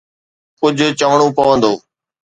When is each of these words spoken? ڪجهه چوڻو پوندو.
ڪجهه 0.59 0.89
چوڻو 0.99 1.27
پوندو. 1.37 1.73